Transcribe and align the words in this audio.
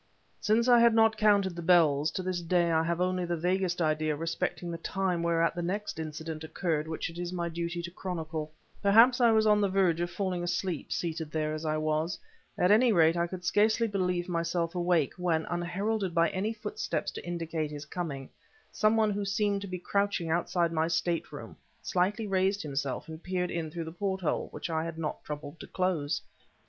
Since 0.39 0.67
I 0.67 0.79
had 0.79 0.95
not 0.95 1.15
counted 1.15 1.55
the 1.55 1.61
bells, 1.61 2.09
to 2.13 2.23
this 2.23 2.41
day 2.41 2.71
I 2.71 2.81
have 2.81 2.99
only 2.99 3.23
the 3.23 3.37
vaguest 3.37 3.83
idea 3.83 4.15
respecting 4.15 4.71
the 4.71 4.79
time 4.79 5.21
whereat 5.21 5.53
the 5.53 5.61
next 5.61 5.99
incident 5.99 6.43
occurred 6.43 6.87
which 6.87 7.11
it 7.11 7.19
is 7.19 7.31
my 7.31 7.49
duty 7.49 7.83
to 7.83 7.91
chronicle. 7.91 8.51
Perhaps 8.81 9.21
I 9.21 9.29
was 9.29 9.45
on 9.45 9.61
the 9.61 9.69
verge 9.69 10.01
of 10.01 10.09
falling 10.09 10.41
asleep, 10.41 10.91
seated 10.91 11.29
there 11.29 11.53
as 11.53 11.65
I 11.65 11.77
was; 11.77 12.17
at 12.57 12.71
any 12.71 12.91
rate, 12.91 13.15
I 13.15 13.27
could 13.27 13.45
scarcely 13.45 13.87
believe 13.87 14.27
myself 14.27 14.73
awake, 14.73 15.13
when, 15.17 15.45
unheralded 15.45 16.15
by 16.15 16.29
any 16.29 16.51
footsteps 16.51 17.11
to 17.11 17.23
indicate 17.23 17.69
his 17.69 17.85
coming, 17.85 18.31
some 18.71 18.97
one 18.97 19.11
who 19.11 19.23
seemed 19.23 19.61
to 19.61 19.67
be 19.67 19.77
crouching 19.77 20.31
outside 20.31 20.71
my 20.71 20.87
stateroom, 20.87 21.55
slightly 21.83 22.25
raised 22.25 22.63
himself 22.63 23.07
and 23.07 23.21
peered 23.21 23.51
in 23.51 23.69
through 23.69 23.85
the 23.85 23.91
porthole 23.91 24.47
which 24.49 24.67
I 24.67 24.83
had 24.83 24.97
not 24.97 25.23
troubled 25.23 25.59
to 25.59 25.67
close. 25.67 26.23